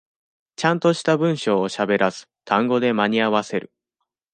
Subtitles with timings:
[0.55, 3.71] ちゃんとした文章をしゃべらず、単語で間に合わせる。